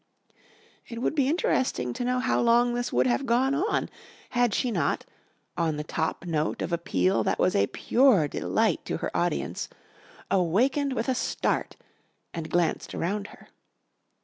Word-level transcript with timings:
It 0.87 0.99
would 0.99 1.13
be 1.13 1.27
interesting 1.27 1.93
to 1.93 2.03
know 2.03 2.17
how 2.17 2.41
long 2.41 2.73
this 2.73 2.91
would 2.91 3.05
have 3.05 3.27
gone 3.27 3.53
on, 3.53 3.87
had 4.31 4.51
she 4.51 4.71
not, 4.71 5.05
on 5.55 5.77
the 5.77 5.83
top 5.83 6.25
note 6.25 6.63
of 6.63 6.73
a 6.73 6.79
peal 6.79 7.23
that 7.23 7.37
was 7.37 7.55
a 7.55 7.67
pure 7.67 8.27
delight 8.27 8.83
to 8.85 8.97
her 8.97 9.15
audience, 9.15 9.69
awakened 10.31 10.93
with 10.93 11.07
a 11.07 11.13
start 11.13 11.75
and 12.33 12.49
glanced 12.49 12.95
around 12.95 13.27
her. 13.27 13.49